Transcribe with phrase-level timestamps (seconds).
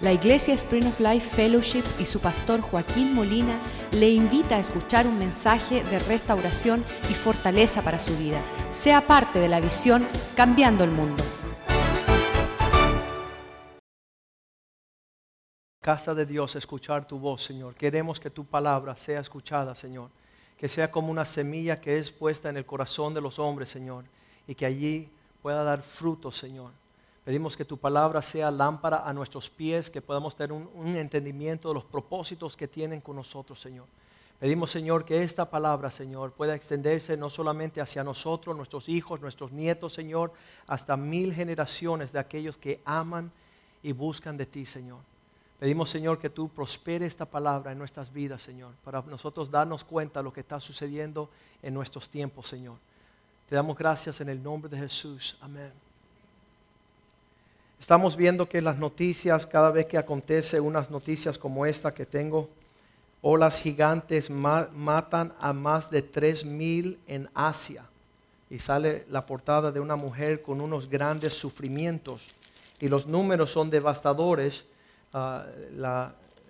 [0.00, 3.60] La Iglesia Spring of Life Fellowship y su pastor Joaquín Molina
[3.90, 8.40] le invita a escuchar un mensaje de restauración y fortaleza para su vida.
[8.70, 10.06] Sea parte de la visión
[10.36, 11.24] Cambiando el Mundo.
[15.80, 17.74] Casa de Dios, escuchar tu voz, Señor.
[17.74, 20.10] Queremos que tu palabra sea escuchada, Señor.
[20.56, 24.04] Que sea como una semilla que es puesta en el corazón de los hombres, Señor.
[24.46, 25.10] Y que allí
[25.42, 26.70] pueda dar fruto, Señor.
[27.28, 31.74] Pedimos que tu palabra sea lámpara a nuestros pies, que podamos tener un, entendimiento de
[31.74, 33.84] los propósitos que tienen con nosotros, Señor.
[34.40, 39.52] Pedimos, Señor, que esta palabra, Señor, pueda extenderse no solamente hacia nosotros, nuestros hijos, nuestros
[39.52, 40.32] nietos, Señor,
[40.66, 43.30] hasta mil generaciones de aquellos que aman
[43.82, 45.00] y buscan de ti, Señor.
[45.58, 50.20] Pedimos, Señor, que tú prospere esta palabra en nuestras vidas, Señor, para nosotros darnos cuenta
[50.20, 51.28] de lo que está sucediendo
[51.62, 52.78] en nuestros tiempos, Señor.
[53.50, 55.36] Te damos gracias en el nombre de Jesús.
[55.42, 55.87] Amén.
[57.80, 62.50] Estamos viendo que las noticias, cada vez que acontece unas noticias como esta que tengo,
[63.22, 67.84] olas gigantes matan a más de 3.000 en Asia.
[68.50, 72.26] Y sale la portada de una mujer con unos grandes sufrimientos.
[72.80, 74.64] Y los números son devastadores.
[75.12, 75.46] Ah,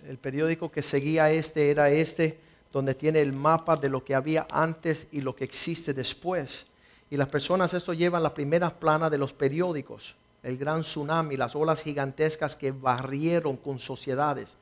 [0.08, 2.38] el periódico que seguía este era este,
[2.72, 6.66] donde tiene el mapa de lo que había antes y lo que existe después.
[7.10, 11.56] Y las personas esto llevan la primera plana de los periódicos el gran tsunami, las
[11.56, 14.56] olas gigantescas que barrieron con sociedades.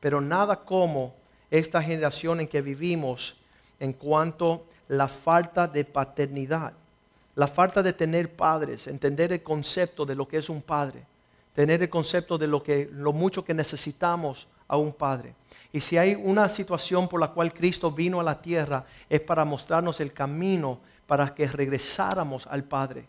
[0.00, 1.14] Pero nada como
[1.50, 3.36] esta generación en que vivimos
[3.80, 6.72] en cuanto la falta de paternidad,
[7.34, 11.06] la falta de tener padres, entender el concepto de lo que es un padre,
[11.52, 15.34] tener el concepto de lo, que, lo mucho que necesitamos a un padre.
[15.72, 19.44] Y si hay una situación por la cual Cristo vino a la tierra, es para
[19.44, 23.06] mostrarnos el camino para que regresáramos al Padre.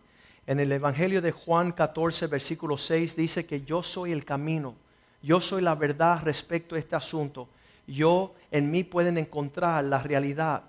[0.48, 4.76] En el Evangelio de Juan 14, versículo 6 dice que yo soy el camino,
[5.24, 7.48] yo soy la verdad respecto a este asunto.
[7.88, 10.64] Yo en mí pueden encontrar la realidad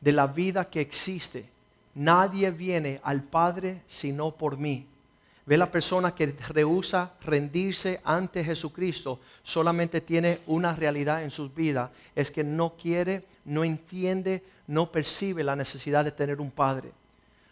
[0.00, 1.48] de la vida que existe.
[1.94, 4.86] Nadie viene al Padre sino por mí.
[5.46, 11.90] Ve la persona que rehúsa rendirse ante Jesucristo, solamente tiene una realidad en sus vidas,
[12.14, 16.92] es que no quiere, no entiende, no percibe la necesidad de tener un Padre.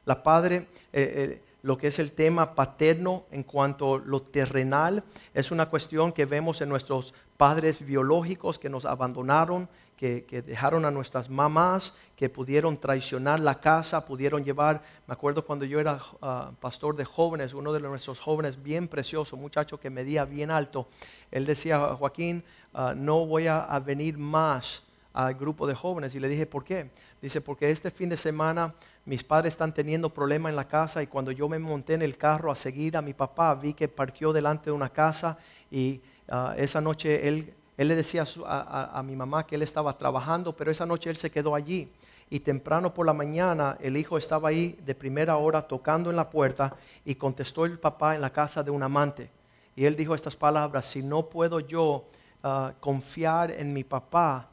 [0.05, 5.03] La Padre, eh, eh, lo que es el tema paterno en cuanto a lo terrenal,
[5.35, 10.93] es una cuestión que vemos en nuestros padres biológicos que nos abandonaron, que, dejaron a
[10.93, 16.53] nuestras mamás, que pudieron traicionar la casa, pudieron llevar, me acuerdo cuando yo era ah,
[16.61, 20.87] pastor de jóvenes, uno de nuestros jóvenes bien precioso, muchacho que medía bien alto,
[21.33, 22.45] él decía, Joaquín,
[22.75, 26.15] ah, no voy a, a venir más al grupo de jóvenes.
[26.15, 26.91] Y le dije, ¿por qué?
[27.21, 28.75] Dice, porque este fin de semana
[29.07, 32.19] mis padres están teniendo problemas en la casa y cuando yo me monté en el
[32.19, 35.39] carro a seguir a mi papá, vi que parqueó delante de una casa
[35.71, 40.73] y ah, esa noche él, le decía a, mi mamá que él estaba trabajando, pero
[40.73, 41.93] esa noche él se quedó allí.
[42.29, 46.29] Y temprano por la mañana el hijo estaba ahí de primera hora tocando en la
[46.29, 46.75] puerta
[47.05, 49.31] y contestó el papá en la casa de un amante.
[49.77, 52.07] Y él dijo estas palabras, si no puedo yo
[52.43, 54.49] ah, confiar en mi papá,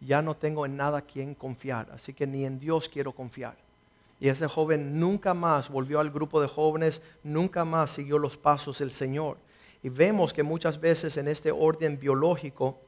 [0.00, 3.61] ya no tengo en nada quien confiar, así que ni en Dios quiero confiar.
[4.22, 8.78] Y ese joven nunca más volvió al grupo de jóvenes, nunca más siguió los pasos
[8.78, 9.36] del Señor.
[9.82, 12.78] Y vemos que muchas veces en este orden biológico,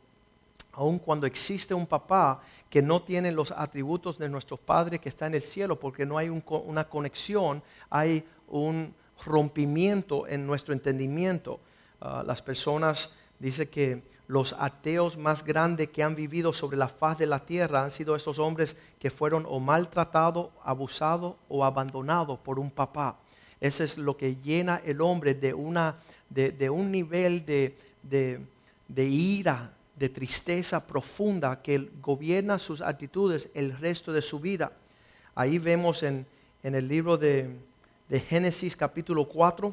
[0.71, 2.41] aun cuando existe un papá
[2.71, 6.19] que no tiene los atributos de nuestro Padre que está en el cielo, porque no
[6.19, 8.95] hay una conexión, hay un
[9.27, 11.59] rompimiento en nuestro entendimiento.
[12.01, 17.19] Ah, las personas, dice que los ateos más grandes que han vivido sobre la faz
[17.19, 22.59] de la tierra han sido esos hombres que fueron o maltratados, abusados o abandonados por
[22.59, 23.19] un papá.
[23.61, 25.97] Eso es lo que llena el hombre de, una,
[26.31, 34.13] de, un nivel de, de, ira, de tristeza profunda que gobierna sus actitudes el resto
[34.13, 34.73] de su vida.
[35.35, 36.27] Ahí vemos en,
[36.63, 37.57] en el libro de,
[38.09, 39.73] de Génesis capítulo 4,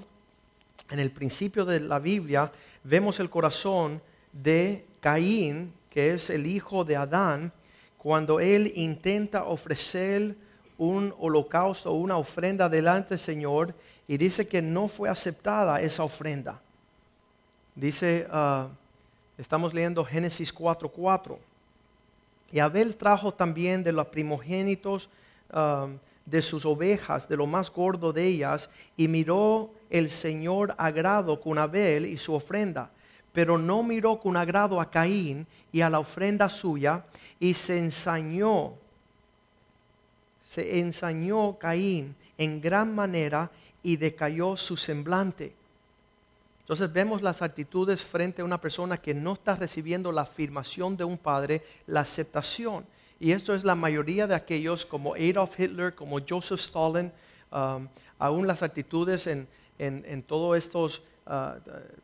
[0.89, 2.51] en el principio de la Biblia,
[2.83, 4.01] vemos el corazón
[4.33, 7.51] de Caín, que es el hijo de Adán,
[7.97, 10.35] cuando él intenta ofrecer
[10.77, 13.75] un holocausto una ofrenda delante del Señor
[14.07, 16.59] y dice que no fue aceptada esa ofrenda.
[17.75, 18.67] Dice, ah,
[19.37, 21.37] estamos leyendo Génesis 4:4.
[22.51, 25.07] Y Abel trajo también de los primogénitos
[25.51, 25.87] ah,
[26.25, 28.67] de sus ovejas, de lo más gordo de ellas,
[28.97, 32.89] y miró el Señor agrado con Abel y su ofrenda
[33.33, 37.05] pero no miró con agrado a Caín y a la ofrenda suya,
[37.39, 38.73] y se ensañó,
[40.43, 43.49] se ensañó Caín en gran manera
[43.83, 45.53] y decayó su semblante.
[46.61, 51.03] Entonces vemos las actitudes frente a una persona que no está recibiendo la afirmación de
[51.03, 52.85] un padre, la aceptación.
[53.19, 57.11] Y esto es la mayoría de aquellos como Adolf Hitler, como Joseph Stalin,
[57.51, 57.87] um,
[58.17, 61.01] aún las actitudes en, en, todo estos,
[61.31, 61.59] uh,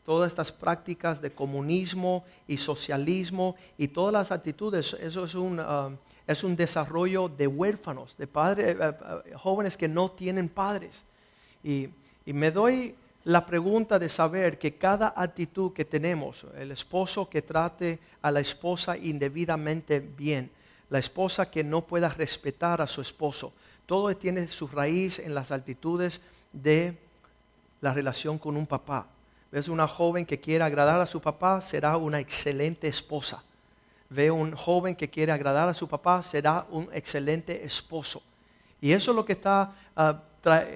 [0.06, 5.98] todas estas prácticas de comunismo y socialismo y todas las actitudes, eso es un, um,
[6.26, 11.04] es un desarrollo de huérfanos, de padres, uh, uh, jóvenes que no tienen padres.
[11.64, 11.90] Y,
[12.26, 12.96] y me doy
[13.26, 18.40] la pregunta de saber que cada actitud que tenemos, el esposo que trate a la
[18.40, 20.50] esposa indebidamente bien,
[20.90, 23.52] la esposa que no pueda respetar a su esposo.
[23.86, 26.22] Todo tiene su raíz en las actitudes
[26.54, 26.98] de
[27.82, 29.08] la relación con un papá.
[29.52, 33.44] Ves una joven que quiere agradar a su papá, será una excelente esposa.
[34.10, 38.22] Ve un joven que quiere agradar a su papá, será un excelente esposo.
[38.82, 40.22] Y eso es lo que está, ah,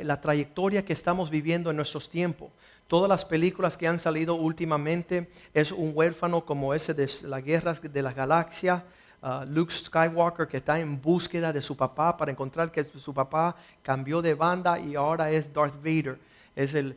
[0.03, 2.49] la trayectoria que estamos viviendo en nuestros tiempos.
[2.87, 7.81] Todas las películas que han salido últimamente es un huérfano como ese de las guerras
[7.81, 8.83] de la galaxia,
[9.23, 13.55] Uh, Luke Skywalker que está en búsqueda de su papá para encontrar que su papá
[13.83, 16.17] cambió de banda y ahora es Darth Vader,
[16.55, 16.95] es el,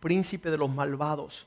[0.00, 1.46] príncipe de los malvados.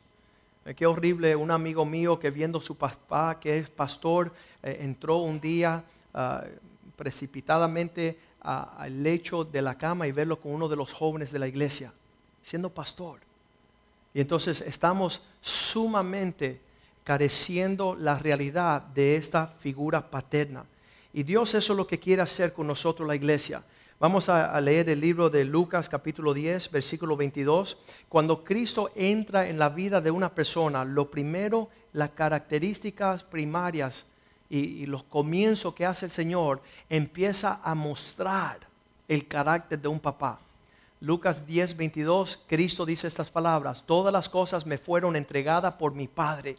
[0.66, 4.33] Eh, qué horrible, un amigo mío que viendo su papá, que es pastor,
[4.63, 5.83] eh, entró un día
[6.13, 6.48] uh,
[6.95, 11.48] precipitadamente al lecho de la cama y verlo con uno de los jóvenes de la
[11.48, 11.92] iglesia,
[12.44, 13.19] siendo pastor.
[14.13, 16.62] Y entonces estamos sumamente
[17.04, 20.66] careciendo la realidad de esta figura paterna.
[21.12, 23.63] Y Dios eso es lo que quiere hacer con nosotros la iglesia.
[23.97, 27.77] Vamos a, leer el libro de Lucas capítulo 10, versículo 22.
[28.09, 34.06] Cuando Cristo entra en la vida de una persona, lo primero, las características primarias
[34.50, 38.59] y, y los comienzos que hace el Señor, empieza a mostrar
[39.07, 40.42] el carácter de un papá.
[41.00, 46.09] Lucas 10, 22, Cristo dice estas palabras, todas las cosas me fueron entregadas por mi
[46.09, 46.57] Padre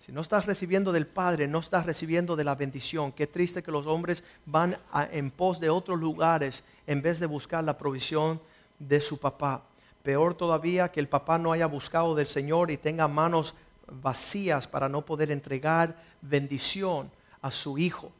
[0.00, 3.12] si no estás recibiendo del Padre, no estás recibiendo de la bendición.
[3.12, 4.76] Qué triste que los hombres van
[5.12, 8.40] en pos de otros lugares en vez de buscar la provisión
[8.78, 9.62] de su papá.
[10.02, 13.54] Peor todavía que el papá no haya buscado del Señor y tenga manos
[14.02, 17.10] vacías para no poder entregar bendición
[17.42, 18.10] a su hijo.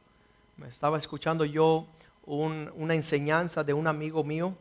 [0.59, 1.87] Me estaba escuchando yo
[2.27, 4.55] una enseñanza de un amigo mío.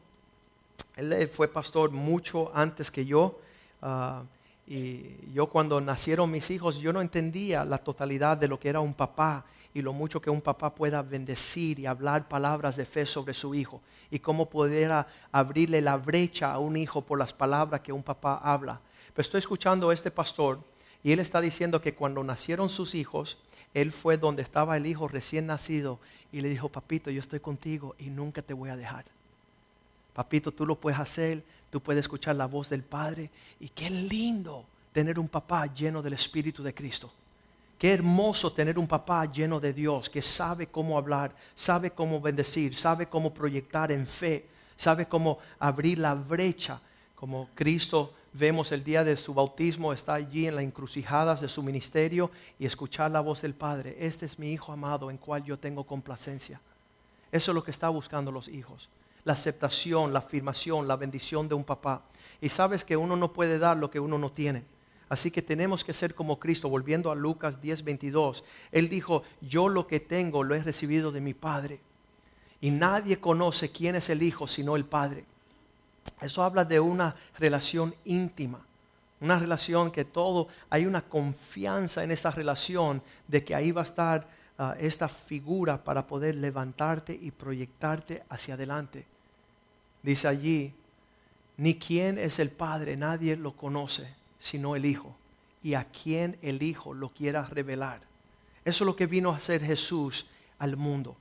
[0.95, 3.37] Él fue pastor mucho antes que yo.
[3.81, 4.23] Ah,
[4.69, 8.79] y yo cuando nacieron mis hijos, yo no entendía la totalidad de lo que era
[8.79, 9.43] un papá
[9.73, 13.55] y lo mucho que un papá pueda bendecir y hablar palabras de fe sobre su
[13.55, 13.81] hijo
[14.11, 18.35] y cómo poder abrirle la brecha a un hijo por las palabras que un papá
[18.43, 18.79] habla.
[19.15, 20.59] Pero estoy escuchando a este pastor
[21.03, 23.39] y él está diciendo que cuando nacieron sus hijos,
[23.73, 25.97] él fue donde estaba el hijo recién nacido
[26.31, 29.05] y le dijo, papito, yo estoy contigo y nunca te voy a dejar.
[30.13, 33.29] Papito, tú lo puedes hacer, tú puedes escuchar la voz del Padre.
[33.59, 37.11] Y qué lindo tener un papá lleno del Espíritu de Cristo.
[37.77, 42.77] Qué hermoso tener un papá lleno de Dios que sabe cómo hablar, sabe cómo bendecir,
[42.77, 46.81] sabe cómo proyectar en fe, sabe cómo abrir la brecha.
[47.15, 51.63] Como Cristo vemos el día de su bautismo, está allí en las encrucijadas de su
[51.63, 53.95] ministerio y escuchar la voz del Padre.
[53.99, 56.59] Este es mi Hijo amado en cual yo tengo complacencia.
[57.31, 58.89] Eso es lo que está buscando los hijos
[59.29, 62.01] la aceptación, la afirmación, la bendición de un papá.
[62.41, 64.63] Y sabes que uno no puede dar lo que uno no tiene.
[65.07, 68.43] Así que tenemos que ser como Cristo, volviendo a Lucas 10, 22.
[68.71, 71.79] Él dijo, yo lo que tengo lo he recibido de mi Padre.
[72.59, 75.25] Y nadie conoce quién es el Hijo sino el Padre.
[76.21, 78.65] Eso habla de una relación íntima,
[79.21, 83.83] una relación que todo, hay una confianza en esa relación de que ahí va a
[83.83, 84.27] estar
[84.79, 89.05] esta figura para poder levantarte y proyectarte hacia adelante.
[90.01, 90.73] Dice allí,
[91.57, 95.15] ni quién es el Padre, nadie lo conoce, sino el Hijo,
[95.61, 98.01] y a quien el Hijo lo quiera revelar.
[98.63, 100.27] Eso es lo que vino a hacer Jesús
[100.57, 101.17] al mundo.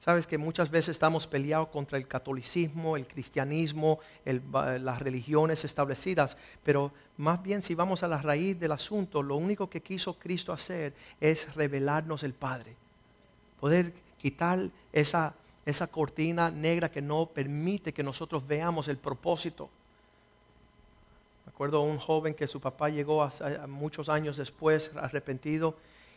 [0.00, 6.90] Sabes que muchas veces estamos peleados contra el catolicismo, el cristianismo, las religiones establecidas, pero
[7.18, 10.94] más bien si vamos a la raíz del asunto, lo único que quiso Cristo hacer
[11.20, 12.76] es revelarnos el Padre.
[13.60, 15.34] Poder quitar esa,
[15.66, 19.68] esa cortina negra que no permite que nosotros veamos el propósito.
[21.46, 23.28] Me acuerdo un joven que su papá llegó
[23.68, 25.76] muchos años después arrepentido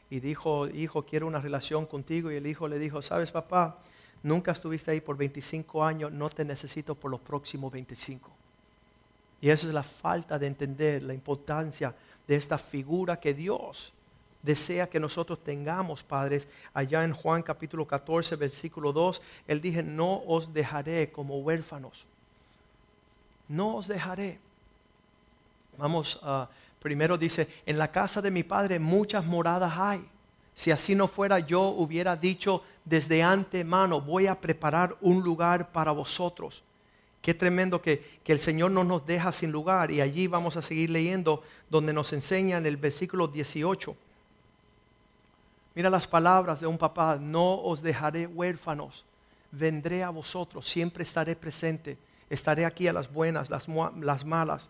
[0.10, 2.32] y dijo, hijo, quiero una relación contigo.
[2.32, 3.80] Y el hijo le dijo, sabes papá,
[4.22, 8.30] nunca estuviste ahí por 25 años, no te necesito por los próximos 25.
[9.42, 11.94] Y esa es la falta de entender la importancia
[12.28, 13.92] de esta figura que Dios
[14.44, 16.48] desea que nosotros tengamos, padres.
[16.74, 22.06] Allá en Juan capítulo 14, versículo 2, Él dije, no os dejaré como huérfanos.
[23.48, 24.40] No os dejaré.
[25.78, 26.46] Vamos, uh,
[26.80, 30.06] primero dice, en la casa de mi padre muchas moradas hay.
[30.54, 35.92] Si así no fuera, yo hubiera dicho desde antemano, voy a preparar un lugar para
[35.92, 36.64] vosotros.
[37.24, 39.90] Qué tremendo que, que, el Señor no nos deja sin lugar.
[39.90, 43.96] Y allí vamos a seguir leyendo donde nos enseña en el versículo 18.
[45.76, 49.06] Mira las palabras de un papá, no os dejaré huérfanos,
[49.52, 51.98] vendré a vosotros, siempre estaré presente,
[52.30, 53.68] estaré aquí a las buenas, las,
[54.00, 54.70] las malas.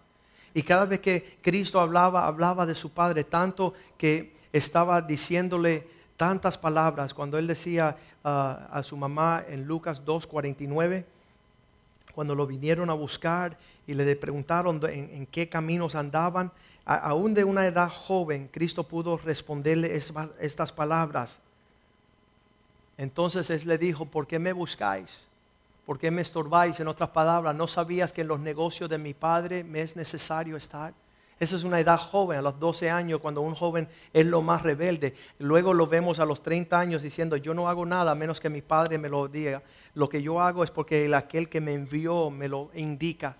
[0.53, 6.57] Y cada vez que Cristo hablaba, hablaba de su Padre, tanto que estaba diciéndole tantas
[6.57, 11.05] palabras cuando él decía ah, a su mamá en Lucas 2.49,
[12.13, 16.51] cuando lo vinieron a buscar y le preguntaron en, qué caminos andaban,
[16.85, 19.95] aún de una edad joven, Cristo pudo responderle
[20.39, 21.39] estas palabras.
[22.97, 25.25] Entonces él le dijo, ¿por qué me buscáis?
[25.85, 26.79] ¿Por qué me estorbáis?
[26.79, 30.55] En otras palabras, ¿no sabías que en los negocios de mi padre me es necesario
[30.55, 30.93] estar?
[31.39, 34.61] Esa es una edad joven, a los 12 años, cuando un joven es lo más
[34.61, 35.13] rebelde.
[35.39, 38.61] Luego lo vemos a los 30 años diciendo, yo no hago nada menos que mi
[38.61, 39.61] padre me lo diga.
[39.95, 43.37] Lo que yo hago es porque el, aquel que me envió me lo indica.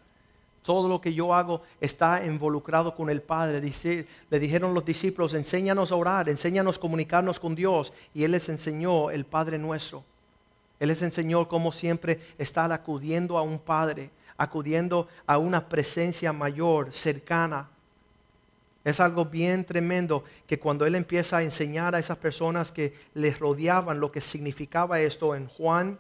[0.64, 3.60] Todo lo que yo hago está involucrado con el Padre.
[3.60, 7.92] Dice, le dijeron los discípulos, enséñanos a orar, enséñanos a comunicarnos con Dios.
[8.14, 10.06] Y Él les enseñó el Padre nuestro.
[10.80, 16.94] Él les enseñó cómo siempre estar acudiendo a un Padre, acudiendo a una presencia mayor,
[16.94, 17.70] cercana.
[18.84, 23.40] Es algo bien tremendo que cuando Él empieza a enseñar a esas personas que les
[23.40, 25.98] rodeaban lo que significaba esto en Juan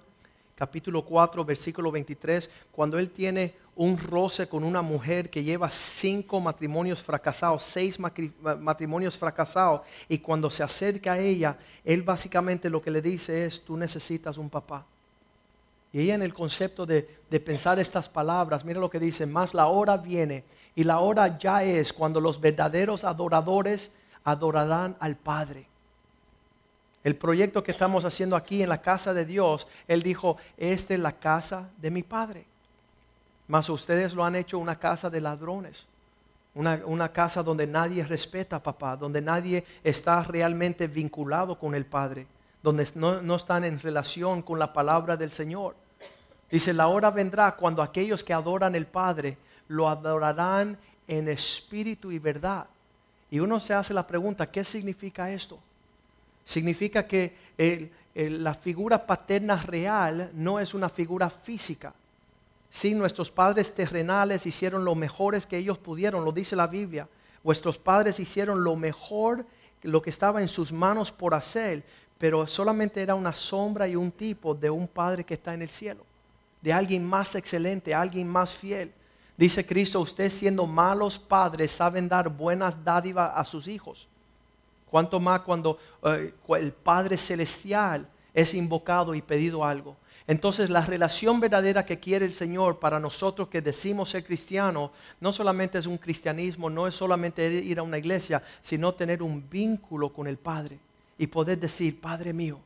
[0.55, 6.39] capítulo 4, versículo 23, cuando Él tiene un roce con una mujer que lleva cinco
[6.39, 12.91] matrimonios fracasados, seis matrimonios fracasados, y cuando se acerca a ella, Él básicamente lo que
[12.91, 14.85] le dice es, tú necesitas un papá.
[15.93, 19.53] Y ella en el concepto de, de pensar estas palabras, mira lo que dice, más
[19.53, 20.43] la hora viene
[20.75, 23.91] y la hora ya es cuando los verdaderos adoradores
[24.23, 25.67] adorarán al Padre.
[27.03, 30.99] El proyecto que estamos haciendo aquí en la casa de Dios, Él dijo, esta es
[30.99, 32.45] la casa de mi Padre.
[33.47, 35.85] Mas ustedes lo han hecho una casa de ladrones.
[36.55, 41.83] Una, una, casa donde nadie respeta a papá, donde nadie está realmente vinculado con el
[41.83, 42.27] Padre,
[42.61, 45.75] donde no, no, están en relación con la palabra del Señor.
[46.53, 52.19] Dice, la hora vendrá cuando aquellos que adoran el Padre lo adorarán en espíritu y
[52.19, 52.67] verdad.
[53.31, 55.57] Y uno se hace la pregunta, ¿qué significa esto?
[56.43, 57.33] Significa que
[58.13, 61.91] la figura paterna real no es una figura física.
[62.69, 67.09] Sí, nuestros padres terrenales hicieron lo mejores que ellos pudieron, lo dice la Biblia.
[67.43, 69.43] Vuestros padres hicieron lo mejor,
[69.81, 71.81] lo que estaba en sus manos por hacer,
[72.19, 75.69] pero solamente era una sombra y un tipo de un padre que está en el
[75.69, 76.12] cielo
[76.63, 78.91] de alguien más excelente, alguien más fiel.
[79.35, 84.07] Dice Cristo, ustedes siendo malos padres saben dar buenas dádivas a sus hijos.
[84.89, 89.97] Cuanto más cuando eh, el Padre Celestial es invocado y pedido algo.
[90.25, 95.33] Entonces la relación verdadera que quiere el Señor para nosotros que decimos ser cristianos, no
[95.33, 100.13] solamente es un cristianismo, no es solamente ir a una iglesia, sino tener un vínculo
[100.13, 100.79] con el Padre
[101.17, 102.59] y poder decir, Padre mío,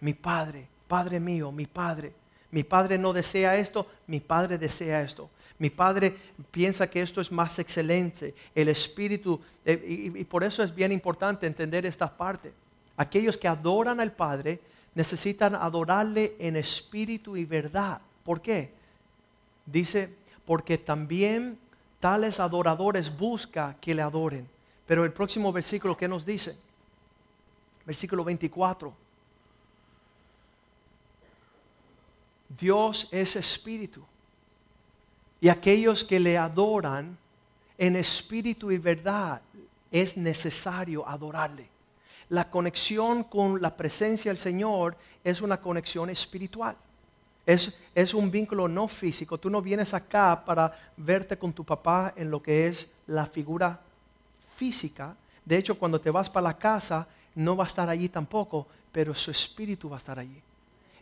[0.00, 2.21] mi Padre, Padre mío, mi Padre.
[2.52, 5.30] Mi padre no desea esto, mi padre desea esto.
[5.58, 6.16] Mi padre
[6.50, 8.34] piensa que esto es más excelente.
[8.54, 12.52] El espíritu, eh, y, por eso es bien importante entender esta parte.
[12.96, 14.60] Aquellos que adoran al Padre
[14.94, 18.02] necesitan adorarle en espíritu y verdad.
[18.22, 18.70] ¿Por qué?
[19.64, 20.10] Dice,
[20.44, 21.58] porque también
[22.00, 24.46] tales adoradores busca que le adoren.
[24.86, 26.58] Pero el próximo versículo, ¿qué nos dice?
[27.86, 29.01] Versículo 24.
[32.58, 34.02] Dios es espíritu.
[35.40, 37.18] Y aquellos que le adoran
[37.78, 39.42] en espíritu y verdad,
[39.90, 41.68] es necesario adorarle.
[42.28, 46.76] La conexión con la presencia del Señor es una conexión espiritual.
[47.44, 49.36] Es, es, un vínculo no físico.
[49.36, 53.80] Tú no vienes acá para verte con tu papá en lo que es la figura
[54.56, 55.16] física.
[55.44, 59.14] De hecho, cuando te vas para la casa, no va a estar allí tampoco, pero
[59.14, 60.40] su espíritu va a estar allí.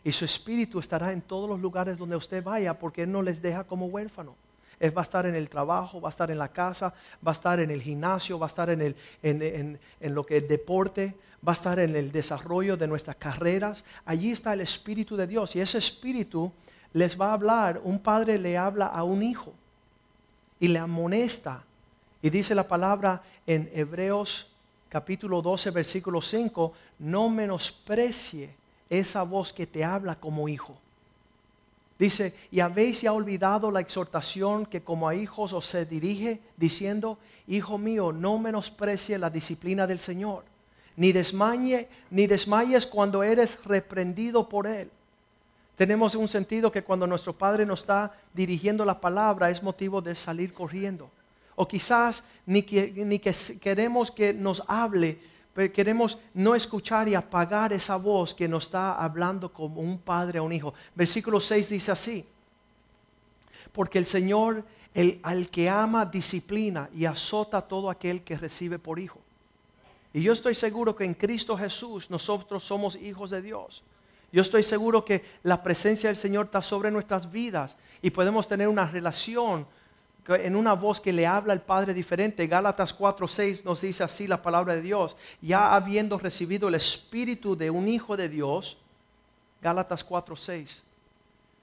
[0.03, 3.41] Y su espíritu estará en todos los lugares donde usted vaya porque Él no les
[3.41, 4.35] deja como huérfano.
[4.79, 6.91] Él va a estar en el trabajo, va a estar en la casa,
[7.25, 10.37] va a estar en el gimnasio, va a estar en, el, en, en lo que
[10.37, 11.15] es deporte,
[11.47, 13.85] va a estar en el desarrollo de nuestras carreras.
[14.05, 16.51] Allí está el Espíritu de Dios y ese Espíritu
[16.93, 17.79] les va a hablar.
[17.83, 19.53] Un padre le habla a un hijo
[20.59, 21.63] y le amonesta.
[22.23, 24.51] Y dice la palabra en Hebreos
[24.89, 28.60] capítulo 12, versículo 5, no menosprecie
[28.91, 30.77] esa voz que te habla como hijo.
[31.97, 37.17] Dice, y habéis ya olvidado la exhortación que como a hijos os se dirige, diciendo,
[37.47, 40.43] Hijo mío, no menosprecie la disciplina del Señor,
[40.97, 44.89] ni desmaye, ni desmayes cuando eres reprendido por Él.
[45.75, 50.15] Tenemos un sentido que cuando nuestro Padre nos está dirigiendo la palabra es motivo de
[50.15, 51.09] salir corriendo.
[51.55, 55.19] O quizás ni que, ni que queremos que nos hable,
[55.53, 60.39] pero queremos no escuchar y apagar esa voz que nos está hablando como un padre
[60.39, 60.73] a un hijo.
[60.95, 62.25] Versículo 6 dice así,
[63.71, 68.79] porque el Señor, el, al que ama, disciplina y azota a todo aquel que recibe
[68.79, 69.19] por hijo.
[70.13, 73.83] Y yo estoy seguro que en Cristo Jesús nosotros somos hijos de Dios.
[74.31, 78.67] Yo estoy seguro que la presencia del Señor está sobre nuestras vidas y podemos tener
[78.67, 79.67] una relación
[80.27, 82.47] en una voz que le habla al Padre diferente.
[82.47, 85.15] Gálatas 4:6 nos dice así la palabra de Dios.
[85.41, 88.77] Ya habiendo recibido el espíritu de un hijo de Dios,
[89.61, 90.83] Gálatas 4:6.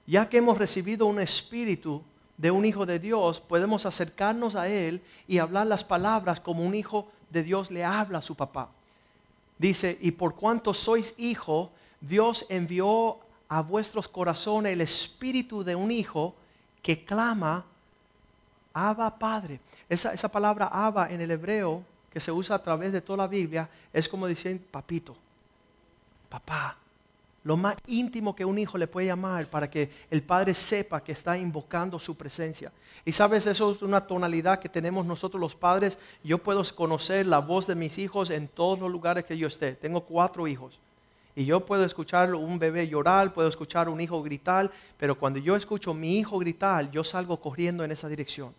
[0.05, 2.01] Ya que hemos recibido un espíritu
[2.37, 6.73] de un hijo de Dios, podemos acercarnos a Él y hablar las palabras como un
[6.73, 8.69] hijo de Dios le habla a su papá.
[9.57, 15.91] Dice, y por cuanto sois hijo, Dios envió a vuestros corazones el espíritu de un
[15.91, 16.33] hijo
[16.81, 17.65] que clama
[18.73, 19.59] Abba Padre.
[19.87, 23.27] Esa, esa palabra Abba en el hebreo, que se usa a través de toda la
[23.27, 25.15] Biblia, es como decir papito,
[26.29, 26.77] papá.
[27.43, 31.13] Lo más íntimo que un hijo le puede llamar para que el padre sepa que
[31.13, 32.71] está invocando su presencia.
[33.05, 35.97] Y sabes, eso es una tonalidad que tenemos nosotros los padres.
[36.23, 39.73] Yo puedo conocer la voz de mis hijos en todos los lugares que yo esté.
[39.73, 40.79] Tengo cuatro hijos.
[41.39, 45.55] Y yo puedo escuchar un bebé llorar, puedo escuchar un hijo gritar, pero cuando yo
[45.55, 48.53] escucho a mi hijo gritar, yo salgo corriendo en esa dirección.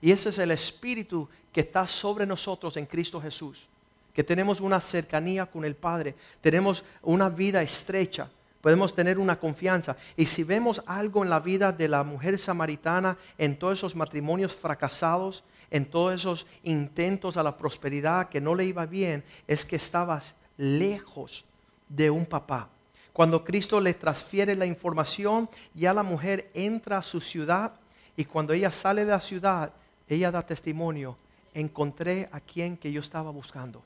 [0.00, 3.68] Y ese es el espíritu que está sobre nosotros en Cristo Jesús.
[4.14, 8.30] Que tenemos una cercanía con el Padre, tenemos una vida estrecha,
[8.62, 9.94] podemos tener una confianza.
[10.16, 14.54] Y si vemos algo en la vida de la mujer samaritana, en todos esos matrimonios
[14.54, 19.76] fracasados, en todos esos intentos a la prosperidad que no le iba bien, es que
[19.76, 21.44] estabas lejos
[21.88, 22.68] de un papá.
[23.14, 27.72] Cuando Cristo le transfiere la información, ya la mujer entra a su ciudad
[28.16, 29.72] y cuando ella sale de la ciudad,
[30.08, 31.16] ella da testimonio,
[31.54, 33.82] encontré a quien que yo estaba buscando,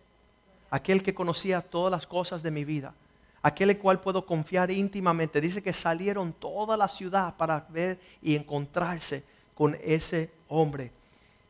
[0.71, 2.95] aquel que conocía todas las cosas de mi vida,
[3.43, 5.43] aquel el cual puedo confiar íntimamente.
[5.43, 10.91] Dice que salieron toda la ciudad para ver y encontrarse con ese hombre.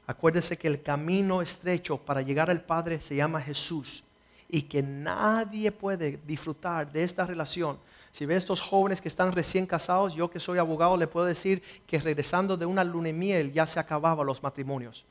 [0.09, 4.03] Acuérdese que el camino estrecho para llegar al Padre se llama Jesús
[4.49, 7.79] y que nadie puede disfrutar de esta relación.
[8.13, 11.63] Si ve estos jóvenes que están recién casados, yo que soy abogado le puedo decir
[11.87, 15.05] que regresando de una luna miel ya se acababan los matrimonios.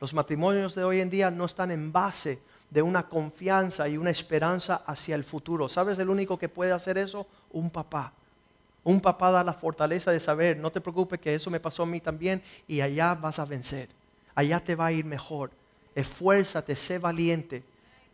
[0.00, 2.38] Los matrimonios de hoy en día no están en base
[2.70, 5.68] de una confianza y una esperanza hacia el futuro.
[5.68, 7.26] ¿Sabes el único que puede hacer eso?
[7.50, 8.12] Un papá.
[8.84, 11.86] Un papá da la fortaleza de saber, no te preocupes que eso me pasó a
[11.86, 13.88] mí también y allá vas a vencer.
[14.34, 15.50] Allá te va a ir mejor.
[15.94, 17.62] Esfuérzate, sé valiente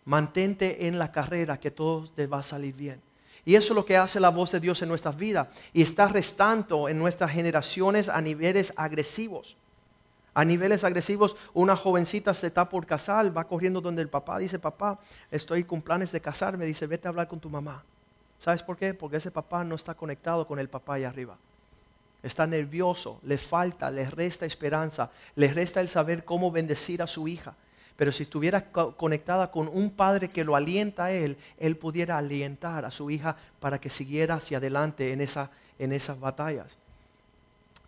[0.09, 2.99] mantente en la carrera que todo te va a salir bien.
[3.44, 5.49] Y eso es lo que hace la voz de Dios en nuestras vidas.
[5.75, 9.59] Y está restando en nuestras generaciones a niveles agresivos.
[10.33, 14.59] A niveles agresivos, una jovencita se está por casar, va corriendo donde el papá dice,
[14.59, 14.99] papá,
[15.31, 17.85] estoy con planes de casarme, dice, vete a hablar con tu mamá.
[18.38, 18.94] ¿Sabes por qué?
[18.94, 21.37] Porque ese papá no está conectado con el papá allá arriba.
[22.23, 27.29] Está nervioso, le falta, le resta esperanza, le resta el saber cómo bendecir a su
[27.29, 27.55] hija.
[27.99, 32.85] Pero si estuviera conectada con un padre que lo alienta a él, él pudiera alientar
[32.85, 36.69] a su hija para que siguiera hacia adelante en, esa, en esas batallas.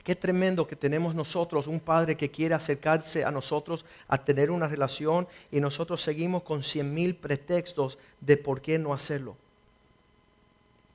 [0.02, 4.66] Qué tremendo que tenemos nosotros un padre que quiere acercarse a nosotros a tener una
[4.66, 9.36] relación y nosotros seguimos con cien mil pretextos de por qué no hacerlo.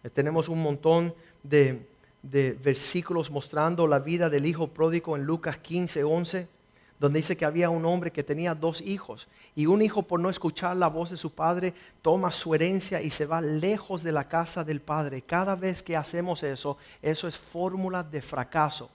[0.04, 1.88] Eh, tenemos un montón de,
[2.22, 6.55] de versículos mostrando la vida del hijo pródigo en Lucas 15, 11
[7.00, 10.30] donde dice que había un hombre que tenía dos hijos y un hijo por no
[10.30, 14.28] escuchar la voz de su padre toma su herencia y se va lejos de la
[14.28, 15.22] casa del padre.
[15.22, 18.90] Cada vez que hacemos eso, eso es fórmula de fracaso.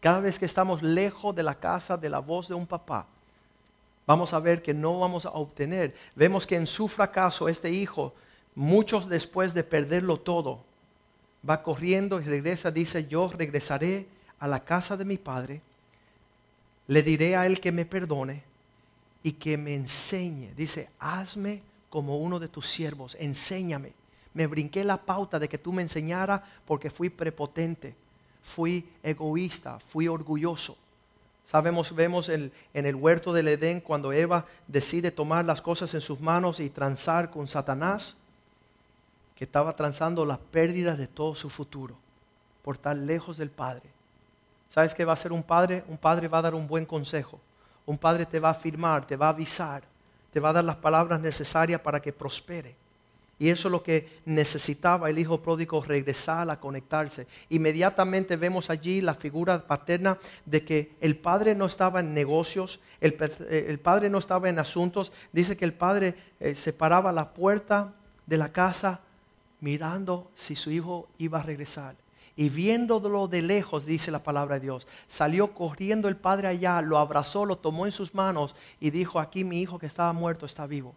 [0.00, 3.06] Cada vez que estamos lejos de la casa de la voz de un papá,
[4.04, 5.94] vamos a ver que no vamos a obtener.
[6.16, 8.12] Vemos que en su fracaso este hijo,
[8.56, 10.64] muchos después de perderlo todo,
[11.48, 14.08] va corriendo y regresa, dice, yo regresaré
[14.40, 15.60] a la casa de mi padre
[16.86, 18.42] le diré a él que me perdone
[19.22, 20.52] y que me enseñe.
[20.56, 23.92] Dice, hazme como uno de tus siervos, enséñame.
[24.34, 27.94] Me brinqué la pauta de que tú me enseñara porque fui prepotente,
[28.42, 30.76] fui egoísta, fui orgulloso.
[31.44, 36.20] Sabemos, vemos en el huerto del Edén cuando Eva decide tomar las cosas en sus
[36.20, 38.16] manos y transar con Satanás,
[39.36, 41.96] que estaba transando las pérdidas de todo su futuro.
[42.62, 43.91] por estar lejos del Padre.
[44.72, 45.84] ¿Sabes qué va a ser un padre?
[45.86, 47.38] Un padre va a dar un buen consejo.
[47.84, 49.82] Un padre te va a afirmar, te va a avisar,
[50.32, 52.74] te va a dar las palabras necesarias para que prospere.
[53.38, 57.26] Y eso es lo que necesitaba el hijo pródigo, regresar a conectarse.
[57.50, 63.14] Inmediatamente vemos allí la figura paterna de que el padre no estaba en negocios, el,
[63.20, 65.12] eh, padre no estaba en asuntos.
[65.32, 67.92] Dice que el padre eh, se paraba la puerta
[68.24, 69.00] de la casa
[69.60, 72.01] mirando si su hijo iba a regresar.
[72.34, 76.98] Y viéndolo de lejos, dice la palabra de Dios, salió corriendo el padre allá, lo
[76.98, 80.66] abrazó, lo tomó en sus manos y dijo, aquí mi hijo que estaba muerto está
[80.66, 80.94] vivo.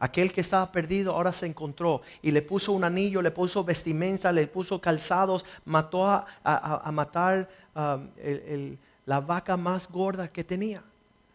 [0.00, 4.30] Aquel que estaba perdido ahora se encontró y le puso un anillo, le puso vestimenta,
[4.30, 8.08] le puso calzados, mató a, matar um,
[9.06, 10.82] la vaca más gorda que tenía.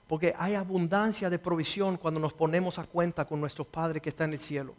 [0.08, 4.26] Porque hay abundancia de provisión cuando nos ponemos a cuenta con nuestro Padre que está
[4.26, 4.76] en el cielo.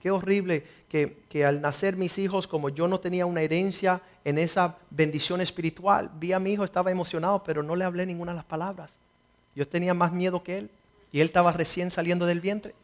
[0.00, 4.38] Qué horrible que, que, al nacer mis hijos, como yo no tenía una herencia en
[4.38, 8.36] esa bendición espiritual, vi a mi hijo, estaba emocionado, pero no le hablé ninguna de
[8.36, 8.98] las palabras.
[9.54, 10.70] Yo tenía más miedo que él
[11.12, 12.74] y él estaba recién saliendo del vientre.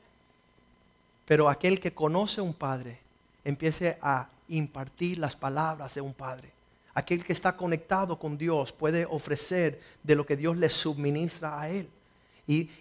[1.27, 2.99] Pero aquel que conoce a un padre,
[3.45, 6.51] empiece a impartir las palabras de un padre.
[6.95, 11.69] Aquel que está conectado con Dios puede ofrecer de lo que Dios le suministra a
[11.71, 11.89] él.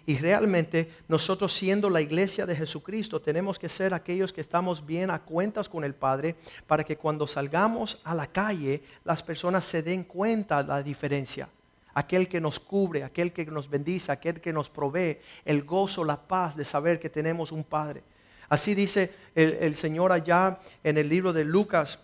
[0.06, 5.10] Y, realmente nosotros siendo la iglesia de Jesucristo tenemos que ser aquellos que estamos bien
[5.10, 9.82] a cuentas con el Padre para que cuando salgamos a la calle las personas se
[9.82, 11.48] den cuenta de la diferencia.
[11.94, 16.20] Aquel que nos cubre, aquel que nos bendice, aquel que nos provee el gozo, la
[16.20, 18.02] paz de saber que tenemos un Padre.
[18.48, 21.98] Así dice el, Señor allá en el libro de Lucas,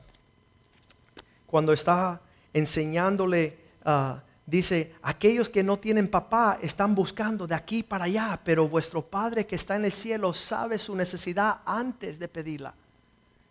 [1.47, 2.23] cuando está
[2.55, 8.67] enseñándole a dice, aquellos que no tienen papá están buscando de aquí para allá, pero
[8.67, 12.75] vuestro Padre que está en el cielo sabe su necesidad antes de pedirla.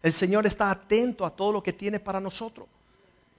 [0.02, 2.68] El Señor está atento a todo lo que tiene para nosotros.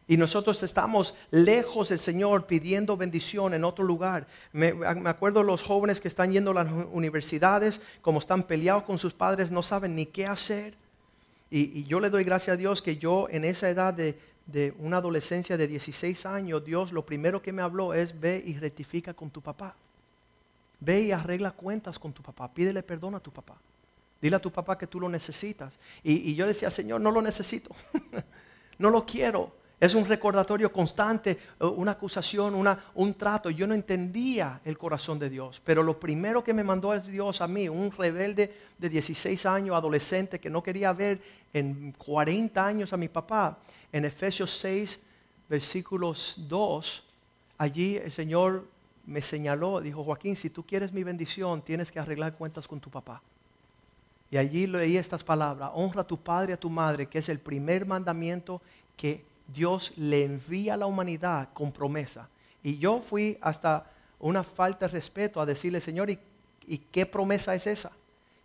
[0.07, 4.27] Y nosotros estamos lejos del Señor pidiendo bendición en otro lugar.
[4.53, 4.73] Me,
[5.05, 9.51] acuerdo los jóvenes que están yendo a las universidades, como están peleados con sus padres,
[9.51, 10.75] no saben ni qué hacer.
[11.51, 14.19] y yo le doy gracias a Dios que yo en esa edad de
[14.49, 18.59] de una adolescencia de 16 años, Dios lo primero que me habló es ve y
[18.59, 19.77] rectifica con tu papá.
[20.81, 22.53] Ve y arregla cuentas con tu papá.
[22.53, 23.57] Pídele perdón a tu papá.
[24.21, 25.75] Dile a tu papá que tú lo necesitas.
[26.03, 27.75] Y, y yo decía, Señor, no lo necesito.
[28.79, 29.53] no lo quiero.
[29.81, 33.51] Es un recordatorio constante, eh, una acusación, una, un trato.
[33.51, 37.41] Yo no entendía el corazón de Dios, pero lo primero que me mandó es Dios
[37.41, 41.21] a mí, un rebelde de 16 años, adolescente, que no quería ver
[41.53, 43.59] en 40 años a mi papá.
[43.93, 45.01] En Efesios 6,
[45.49, 47.05] versículos 2,
[47.59, 48.67] allí el Señor
[49.07, 52.91] me señaló, dijo, Joaquín, si tú quieres mi bendición, tienes que arreglar cuentas con tu
[52.91, 53.23] papá.
[54.31, 57.29] Y allí leí estas palabras, honra a tu padre y a tu madre, que es
[57.29, 58.61] el primer mandamiento
[58.97, 62.29] que Dios le envía a la humanidad con promesa.
[62.63, 66.19] Y yo fui hasta una falta de respeto a decirle, Señor, ¿y,
[66.93, 67.93] qué promesa es esa?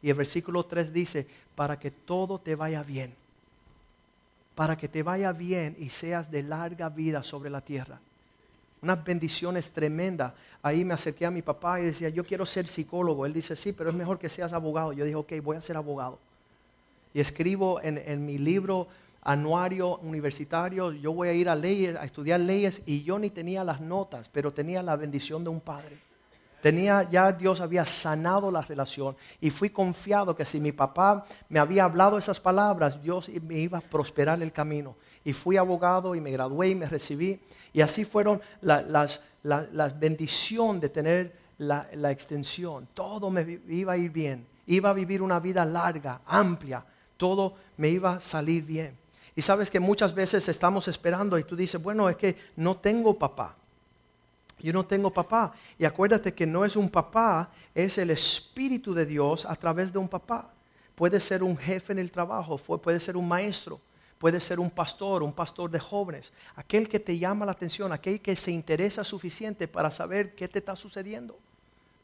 [0.01, 3.13] Y el versículo 3 dice, para que todo te vaya bien.
[4.55, 7.99] Para que te vaya bien y seas de larga vida sobre la tierra.
[8.81, 10.33] Unas bendiciones tremendas.
[10.61, 13.25] Ahí me acerqué a mi papá y decía, yo quiero ser psicólogo.
[13.25, 14.93] Él dice, sí, pero es mejor que seas abogado.
[14.93, 16.19] Yo dije, ok, voy a ser abogado.
[17.13, 18.87] Y escribo en, en mi libro
[19.23, 23.63] anuario universitario, yo voy a ir a leyes, a estudiar leyes y yo ni tenía
[23.63, 25.97] las notas, pero tenía la bendición de un padre.
[26.61, 31.59] Tenía, ya Dios había sanado la relación y fui confiado que si mi papá me
[31.59, 34.95] había hablado esas palabras, Dios me iba a prosperar el camino.
[35.25, 37.41] Y fui abogado y me gradué y me recibí.
[37.73, 42.87] Y así fueron las, la, bendición de tener la, la extensión.
[42.93, 44.47] Todo me iba a ir bien.
[44.65, 46.85] Iba a vivir una vida larga, amplia.
[47.17, 49.02] Todo me iba a salir bien.
[49.35, 53.17] Y sabes que muchas veces estamos esperando y tú dices, bueno, es que no tengo
[53.17, 53.55] papá.
[54.59, 55.53] Yo no tengo papá.
[55.77, 59.97] Y acuérdate que no es un papá, es el Espíritu de Dios a través de
[59.97, 60.51] un papá.
[60.95, 63.81] Puede ser un jefe en el trabajo, puede ser un maestro,
[64.19, 66.31] puede ser un pastor, un pastor de jóvenes.
[66.55, 70.59] Aquel que te llama la atención, aquel que se interesa suficiente para saber qué te
[70.59, 71.39] está sucediendo.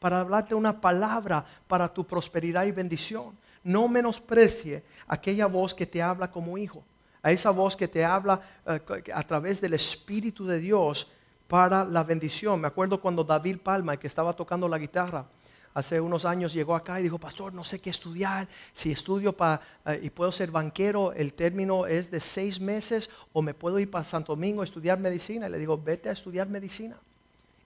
[0.00, 3.38] Para hablarte una palabra para tu prosperidad y bendición.
[3.62, 6.82] No menosprecie aquella voz que te habla como hijo
[7.22, 8.80] a esa voz que te habla eh,
[9.12, 11.08] a través del Espíritu de Dios
[11.48, 12.60] para la bendición.
[12.60, 15.26] Me acuerdo cuando David Palma, que estaba tocando la guitarra,
[15.74, 19.60] hace unos años llegó acá y dijo, pastor, no sé qué estudiar, si estudio para,
[19.86, 23.90] eh, y puedo ser banquero, el término es de seis meses, o me puedo ir
[23.90, 25.48] para Santo Domingo a estudiar medicina.
[25.48, 26.96] Y le digo, vete a estudiar medicina.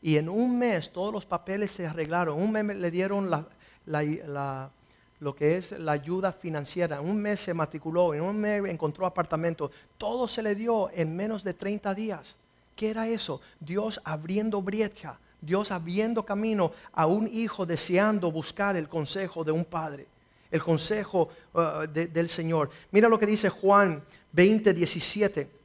[0.03, 2.39] Y en un mes todos los papeles se arreglaron.
[2.41, 4.71] Un mes le dieron la
[5.25, 6.99] lo que es la ayuda financiera.
[6.99, 9.71] En un mes se matriculó, en un mes encontró apartamento.
[9.97, 12.37] Todo se le dio en menos de 30 días.
[12.77, 13.41] ¿Qué era eso?
[13.59, 19.65] Dios abriendo brecha, Dios abriendo camino a un hijo deseando buscar el consejo de un
[19.65, 20.07] padre,
[20.51, 22.69] el consejo uh, del Señor.
[22.91, 25.64] Mira lo que dice Juan 20, 17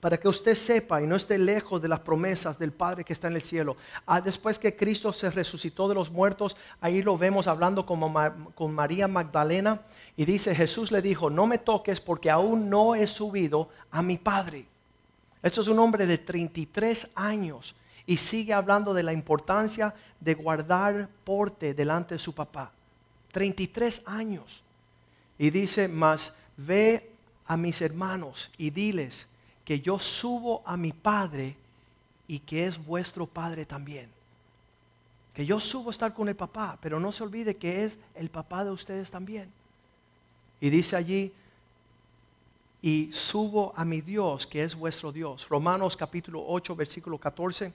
[0.00, 3.28] para que usted sepa y no esté lejos de las promesas del Padre que está
[3.28, 3.76] en el cielo.
[4.06, 9.08] Ah, después que Cristo se resucitó de los muertos, ahí lo vemos hablando con María
[9.08, 9.82] Magdalena
[10.16, 14.18] y dice, Jesús le dijo, no me toques porque aún no he subido a mi
[14.18, 14.66] Padre.
[15.42, 17.74] Esto es un hombre de 33 años
[18.06, 22.72] y sigue hablando de la importancia de guardar porte delante de su papá.
[23.32, 24.64] 33 años.
[25.38, 27.12] Y dice, más ve
[27.46, 29.27] a mis hermanos y diles,
[29.68, 31.54] que yo subo a mi Padre
[32.26, 34.08] y que es vuestro Padre también.
[35.34, 38.30] Que yo subo a estar con el papá, pero no se olvide que es el
[38.30, 39.52] papá de ustedes también.
[40.58, 41.34] Y dice allí,
[42.80, 45.46] y subo a mi Dios, que es vuestro Dios.
[45.50, 47.70] Romanos capítulo 8, versículo 14.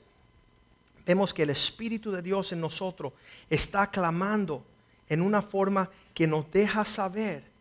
[1.06, 3.14] Vemos que el Espíritu de Dios en nosotros
[3.52, 4.66] está clamando
[5.10, 7.53] en una forma que nos deja saber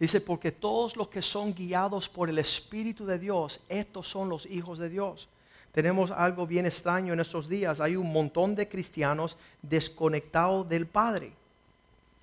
[0.00, 4.46] Dice, porque todos los que son guiados por el Espíritu de Dios, estos son los
[4.46, 5.28] hijos de Dios.
[5.72, 7.80] Tenemos algo bien extraño en estos días.
[7.80, 11.34] Hay un montón de cristianos desconectados del Padre.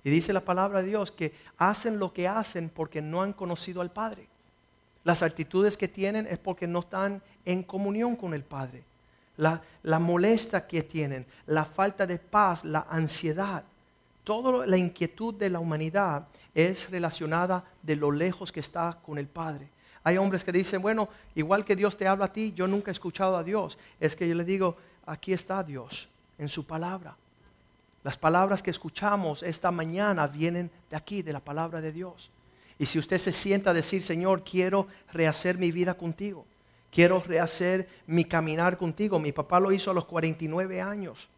[0.02, 3.80] Y dice la palabra de Dios que hacen lo que hacen porque no han conocido
[3.80, 4.26] al Padre.
[5.04, 8.82] Las actitudes que tienen es porque no están en comunión con el Padre.
[9.36, 13.62] La, la molesta que tienen, la falta de paz, la ansiedad
[14.28, 19.26] toda la inquietud de la humanidad es relacionada de lo lejos que está con el
[19.26, 19.70] Padre.
[20.04, 22.92] Hay hombres que dicen, bueno, igual que Dios te habla a ti, yo nunca he
[22.92, 23.78] escuchado a Dios.
[23.98, 27.16] Es que yo le digo, aquí está Dios, en su palabra.
[28.04, 32.30] Las palabras que escuchamos esta mañana vienen de aquí, de la palabra de Dios.
[32.78, 36.44] Y si usted se sienta a decir, Señor, quiero rehacer mi vida contigo,
[36.92, 39.18] quiero rehacer mi caminar contigo.
[39.18, 41.30] Mi papá lo hizo a los 49 años.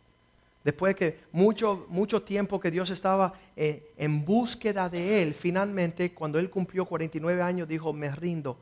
[0.62, 6.38] Después que mucho, mucho tiempo que Dios estaba eh, en búsqueda de Él, finalmente cuando
[6.38, 8.58] Él cumplió 49 años dijo, me rindo,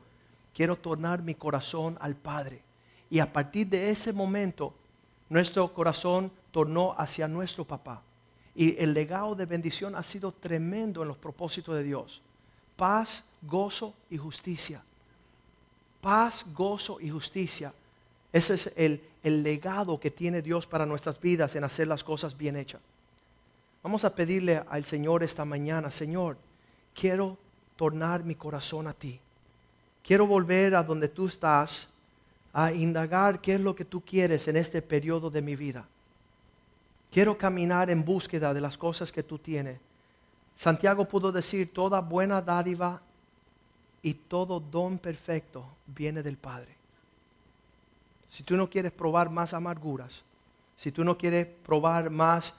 [0.53, 2.61] quiero tornar mi corazón al Padre.
[3.09, 4.73] Y a partir de ese momento,
[5.29, 8.03] nuestro corazón tornó hacia nuestro papá.
[8.55, 12.21] Y el legado de bendición ha sido tremendo en los propósitos de Dios.
[12.75, 14.83] Paz, gozo y justicia.
[16.01, 17.73] Paz, gozo y justicia.
[18.31, 22.37] Ese es el, el legado que tiene Dios para nuestras vidas en hacer las cosas
[22.37, 22.81] bien hechas.
[23.81, 26.37] Vamos a pedirle al Señor esta mañana, Señor,
[26.93, 27.37] quiero
[27.75, 29.19] tornar mi corazón a ti.
[30.03, 31.87] Quiero volver a donde tú estás
[32.51, 35.87] a indagar qué es lo que tú quieres en este periodo de mi vida.
[37.11, 39.79] Quiero caminar en búsqueda de las cosas que tú tienes.
[40.55, 43.01] Santiago pudo decir, toda buena dádiva
[44.01, 46.78] y todo don perfecto viene del Padre
[48.29, 50.21] si tú no quieres probar más amarguras,
[50.75, 52.53] si tú no quieres probar más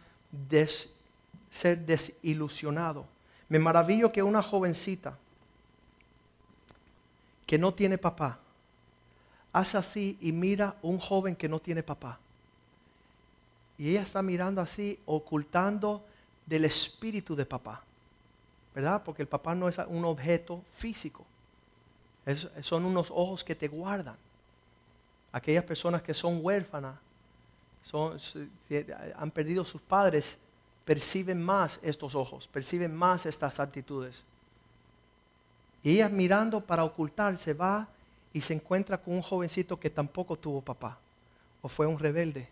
[1.50, 3.06] ser desilusionado,
[3.48, 5.16] me maravillo que una jovencita
[7.46, 8.38] que no tiene papá,
[9.52, 12.18] hace así y mira un joven que no tiene papá.
[13.78, 16.04] Y ella está mirando así, ocultando
[16.46, 17.83] del espíritu de papá.
[18.74, 19.02] ¿Verdad?
[19.02, 21.24] Porque el papá no es un objeto físico.
[22.61, 24.16] son unos ojos que te guardan
[25.32, 26.96] aquellas personas que son huérfanas,
[29.16, 30.36] han perdido sus padres,
[30.84, 34.24] perciben más estos ojos, perciben más estas actitudes.
[35.82, 37.88] Y ella mirando para ocultarse va
[38.32, 40.98] y se encuentra con un jovencito que tampoco tuvo papá
[41.62, 42.48] o fue un rebelde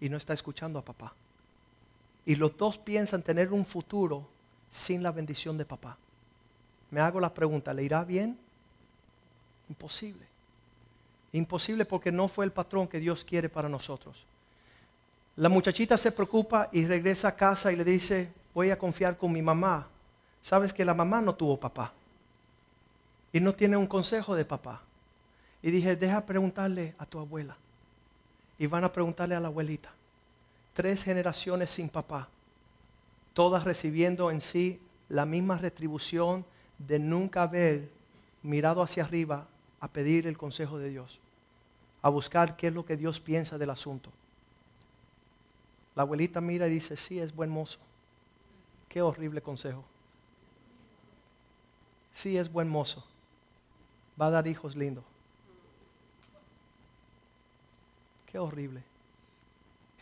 [0.00, 1.14] y no está escuchando a papá.
[2.26, 4.26] Y los dos piensan tener un futuro
[4.70, 5.96] sin la bendición de papá.
[6.90, 8.38] Me hago la pregunta, ¿le irá bien?
[9.68, 10.33] Imposible.
[11.34, 14.24] Imposible porque no fue el patrón que Dios quiere para nosotros.
[15.34, 19.32] La muchachita se preocupa y regresa a casa y le dice, voy a confiar con
[19.32, 19.88] mi mamá.
[20.40, 21.92] Sabes que la mamá no tuvo papá.
[23.32, 24.82] Y no tiene un consejo de papá.
[25.60, 27.56] Y dije, deja preguntarle a tu abuela.
[28.56, 29.90] Y van a preguntarle a la abuelita.
[30.72, 32.28] Tres generaciones sin papá.
[33.32, 36.44] Todas recibiendo en sí la misma retribución
[36.78, 37.88] de nunca haber
[38.44, 39.48] mirado hacia arriba
[39.80, 41.18] a pedir el consejo de Dios
[42.04, 44.10] a buscar qué es lo que Dios piensa del asunto.
[45.94, 47.78] La abuelita mira y dice, sí, es buen mozo.
[48.90, 49.82] Qué horrible consejo.
[52.12, 53.02] Sí, es buen mozo.
[54.20, 55.02] Va a dar hijos lindos.
[58.26, 58.82] Qué horrible.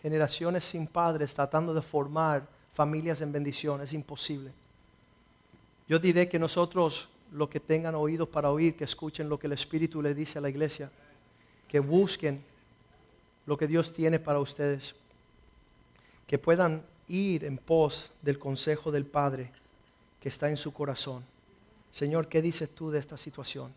[0.03, 4.51] Generaciones sin padres tratando de formar familias en bendición, es imposible.
[5.87, 9.53] Yo diré que nosotros, los que tengan oídos para oír, que escuchen lo que el
[9.53, 10.91] Espíritu le dice a la iglesia,
[11.72, 12.44] que busquen
[13.46, 14.94] lo que Dios tiene para ustedes,
[16.26, 19.50] que puedan ir en pos del consejo del Padre
[20.20, 21.24] que está en su corazón.
[21.90, 23.72] Señor, ¿qué dices tú de esta situación?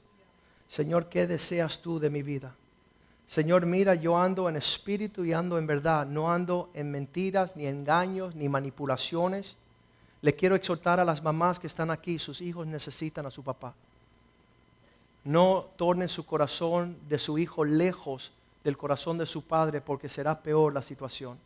[0.68, 2.54] Señor, ¿qué deseas tú de mi vida?
[3.28, 7.66] Señor, mira, yo ando en espíritu y ando en verdad, no ando en mentiras, ni
[7.66, 9.56] engaños, ni manipulaciones.
[10.22, 13.74] Le quiero exhortar a las mamás que están aquí, sus hijos necesitan a su papá.
[15.26, 18.32] No tornen su corazón de su hijo lejos
[18.64, 21.38] del corazón de su padre porque será peor la situación.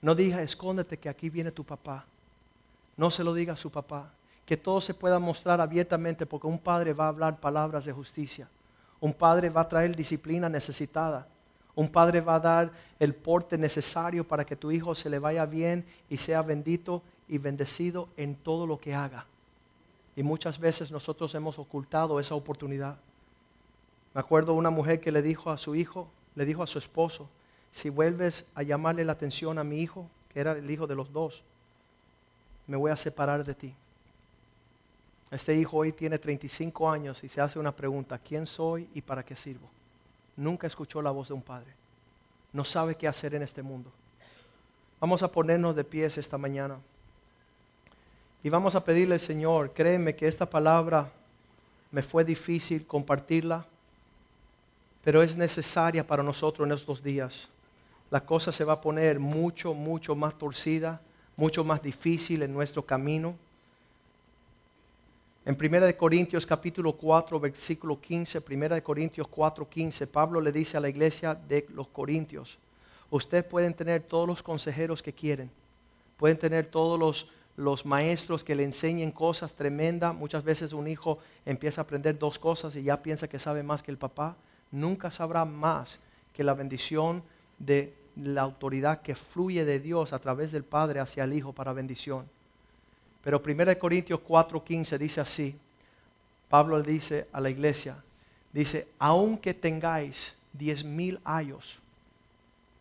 [0.00, 2.04] No diga, escóndete que aquí viene tu papá.
[2.96, 4.10] No se lo diga a su papá.
[4.46, 8.48] Que todo se pueda mostrar abiertamente porque un padre va a hablar palabras de justicia.
[9.00, 11.26] Un padre va a traer disciplina necesitada.
[11.74, 15.46] Un padre va a dar el porte necesario para que tu hijo se le vaya
[15.46, 19.26] bien y sea bendito y bendecido en todo lo que haga.
[20.16, 22.98] Y muchas veces nosotros hemos ocultado esa oportunidad.
[24.14, 27.28] Me acuerdo una mujer que le dijo a su hijo, le dijo a su esposo,
[27.70, 31.12] si vuelves a llamarle la atención a mi hijo, que era el hijo de los
[31.12, 31.42] dos,
[32.66, 33.74] me voy a separar de ti.
[35.30, 39.24] Este hijo hoy tiene 35 años y se hace una pregunta, ¿quién soy y para
[39.24, 39.68] qué sirvo?
[40.36, 41.72] Nunca escuchó la voz de un padre.
[42.52, 43.92] No sabe qué hacer en este mundo.
[44.98, 46.78] Vamos a ponernos de pies esta mañana.
[48.42, 51.12] Y vamos a pedirle al Señor, créeme que esta palabra
[51.90, 53.66] me fue difícil compartirla,
[55.04, 57.48] pero es necesaria para nosotros en estos días.
[58.10, 61.02] La cosa se va a poner mucho, mucho más torcida,
[61.36, 63.36] mucho más difícil en nuestro camino.
[65.44, 70.80] En 1 Corintios capítulo 4, versículo 15, 1 Corintios 4, 15, Pablo le dice a
[70.80, 72.58] la iglesia de los Corintios,
[73.10, 75.50] ustedes pueden tener todos los consejeros que quieren,
[76.16, 77.26] pueden tener todos los,
[77.60, 80.14] los maestros que le enseñen cosas tremendas.
[80.14, 83.82] Muchas veces un hijo empieza a aprender dos cosas y ya piensa que sabe más
[83.82, 84.36] que el papá.
[84.72, 85.98] Nunca sabrá más
[86.32, 87.22] que la bendición
[87.58, 91.72] de la autoridad que fluye de Dios a través del Padre hacia el Hijo para
[91.72, 92.26] bendición.
[93.22, 95.58] Pero 1 Corintios 4:15 dice así,
[96.48, 98.02] Pablo dice a la iglesia,
[98.52, 101.78] dice, aunque tengáis diez mil ayos,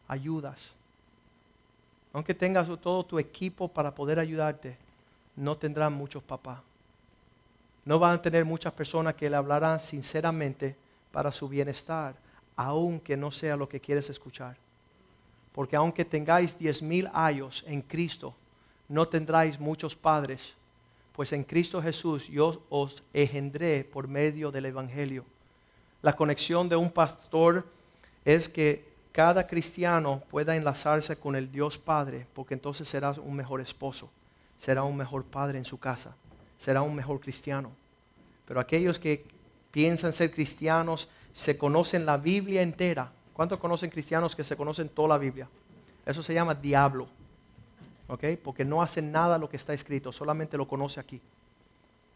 [0.08, 0.72] ayudas,
[2.13, 4.78] aunque tengas todo tu equipo para poder ayudarte,
[5.36, 6.60] no tendrán muchos papás.
[7.86, 10.76] No van a tener muchas personas que le hablarán sinceramente
[11.12, 12.15] para su bienestar,
[12.56, 14.58] aunque no sea lo que quieres escuchar.
[15.54, 18.36] Porque aunque tengáis diez mil años en Cristo,
[18.88, 20.54] no tendráis muchos padres,
[21.13, 25.26] pues en Cristo Jesús yo os engendré por medio del Evangelio.
[26.02, 27.65] La conexión de un pastor
[28.26, 28.88] es que
[29.19, 34.10] cada cristiano pueda enlazarse con el Dios Padre, porque entonces será un mejor esposo,
[34.58, 36.15] será un mejor padre en su casa,
[36.58, 37.69] será un mejor cristiano.
[38.47, 39.25] Pero aquellos que
[39.71, 43.12] piensan ser cristianos, se conocen la Biblia entera.
[43.34, 45.49] ¿Cuántos conocen cristianos que se conocen toda la Biblia?
[46.05, 47.10] Eso se llama diablo.
[48.41, 51.19] Porque no hace nada lo que está escrito, solamente lo conoce aquí.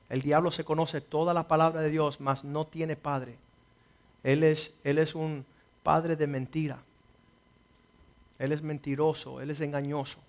[0.08, 3.36] El diablo se conoce toda la palabra de Dios, mas no tiene padre.
[4.24, 5.46] Él es, él es un
[5.84, 6.80] padre de mentira.
[8.40, 10.20] Él es mentiroso, él es engañoso.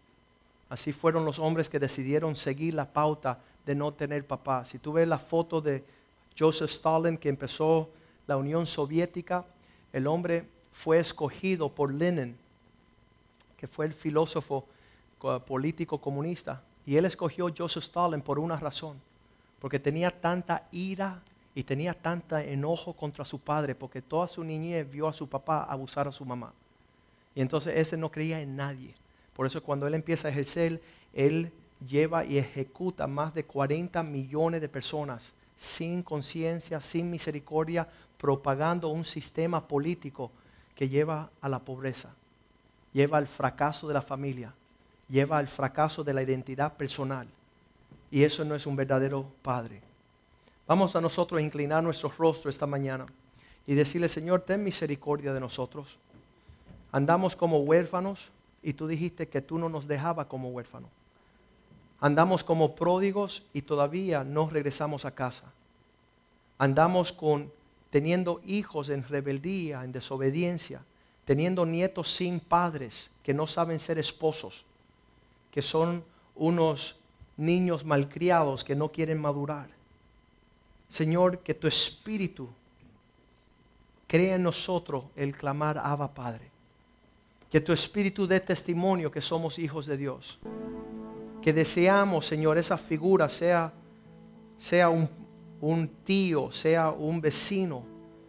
[0.68, 4.64] Así fueron los hombres que decidieron seguir la pauta de no tener papá.
[4.66, 5.84] Si tú ves la foto de
[6.38, 7.90] Joseph Stalin que empezó
[8.26, 9.44] la Unión Soviética,
[9.92, 12.36] el hombre fue escogido por Lenin,
[13.56, 14.66] que fue el filósofo
[15.46, 16.62] político comunista.
[16.86, 19.00] Y él escogió Joseph Stalin por una razón,
[19.60, 21.22] porque tenía tanta ira
[21.54, 25.64] y tenía tanta enojo contra su padre, porque toda su niñez vio a su papá
[25.64, 26.52] abusar a su mamá.
[27.34, 28.94] Y entonces ese no creía en nadie.
[29.34, 30.80] Por eso cuando él empieza a ejercer,
[31.12, 31.52] él
[31.86, 39.04] lleva y ejecuta más de 40 millones de personas sin conciencia, sin misericordia, propagando un
[39.04, 40.30] sistema político
[40.74, 42.14] que lleva a la pobreza,
[42.92, 44.54] lleva al fracaso de la familia,
[45.08, 47.28] lleva al fracaso de la identidad personal.
[48.10, 49.82] Y eso no es un verdadero Padre.
[50.66, 53.06] Vamos a nosotros a inclinar nuestro rostro esta mañana
[53.66, 55.98] y decirle, Señor, ten misericordia de nosotros.
[56.94, 58.30] Andamos como huérfanos
[58.62, 60.90] y tú dijiste que tú no nos dejabas como huérfanos.
[61.98, 65.42] Andamos como pródigos y todavía no regresamos a casa.
[66.56, 67.50] Andamos con
[67.90, 70.84] teniendo hijos en rebeldía, en desobediencia,
[71.24, 74.64] teniendo nietos sin padres que no saben ser esposos
[75.50, 76.04] que son
[76.36, 76.94] unos
[77.36, 79.68] niños malcriados que no quieren madurar.
[80.88, 82.48] Señor, que tu espíritu
[84.06, 86.53] crea en nosotros el clamar Abba Padre.
[87.54, 90.40] Que tu espíritu dé testimonio que somos hijos de Dios.
[91.40, 93.72] Que deseamos, Señor, esa figura sea,
[94.58, 95.08] sea un,
[95.60, 97.84] un tío, sea un vecino,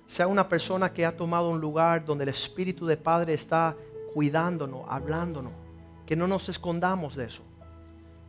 [0.05, 3.75] sea una persona que ha tomado un lugar donde el Espíritu de Padre está
[4.13, 5.53] cuidándonos, hablándonos.
[6.05, 7.41] Que no nos escondamos de eso.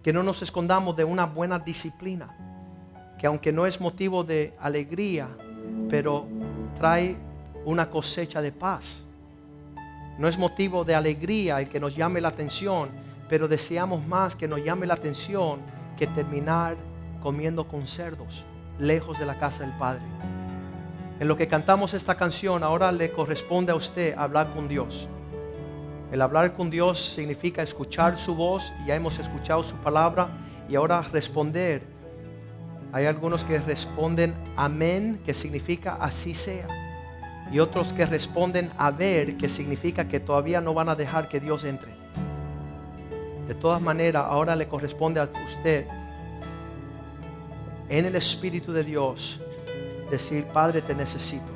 [0.03, 3.14] Que no nos escondamos de una buena disciplina.
[3.18, 5.28] Que aunque no es motivo de alegría,
[5.90, 6.26] pero
[6.74, 7.18] trae
[7.66, 9.05] una cosecha de paz.
[10.18, 12.88] No es motivo de alegría el que nos llame la atención,
[13.28, 15.60] pero deseamos más que nos llame la atención
[15.96, 16.76] que terminar
[17.22, 18.44] comiendo con cerdos,
[18.78, 20.02] lejos de la casa del Padre.
[21.18, 25.08] En lo que cantamos esta canción, ahora le corresponde a usted hablar con Dios.
[26.12, 30.28] El hablar con Dios significa escuchar su voz, ya hemos escuchado su palabra,
[30.68, 31.82] y ahora responder.
[32.92, 36.86] Hay algunos que responden amén, que significa así sea.
[37.53, 41.40] Y otros que responden a ver, que significa que todavía no van a dejar que
[41.40, 41.94] Dios entre.
[43.47, 45.86] De todas maneras, ahora le corresponde a usted,
[47.88, 49.40] en el Espíritu de Dios,
[50.11, 51.55] decir, Padre, te necesito.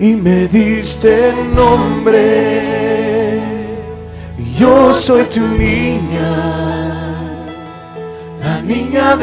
[0.00, 2.82] Y me diste nombre.
[4.58, 6.30] Yo soy tu niña,
[8.40, 9.20] la niña de